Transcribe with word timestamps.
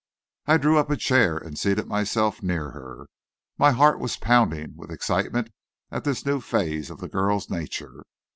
I 0.47 0.57
drew 0.57 0.79
up 0.79 0.89
a 0.89 0.97
chair 0.97 1.37
and 1.37 1.59
seated 1.59 1.85
myself 1.85 2.41
near 2.41 2.71
her. 2.71 3.05
My 3.59 3.69
heart 3.69 3.99
was 3.99 4.17
pounding 4.17 4.75
with 4.75 4.89
excitement 4.89 5.51
at 5.91 6.05
this 6.05 6.25
new 6.25 6.41
phase 6.41 6.89
of 6.89 6.97
the 6.97 7.07
girl's 7.07 7.51
nature. 7.51 8.01